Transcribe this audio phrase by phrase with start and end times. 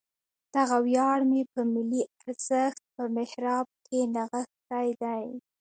[0.55, 5.25] دغه ویاړ مې په ملي ارزښت په محراب کې نغښتی دی.